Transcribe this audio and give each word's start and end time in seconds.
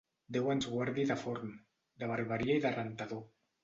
Déu 0.37 0.47
ens 0.53 0.67
guardi 0.71 1.05
de 1.13 1.19
forn, 1.25 1.53
de 2.03 2.11
barberia 2.17 2.61
i 2.61 2.69
de 2.69 2.77
rentador. 2.83 3.29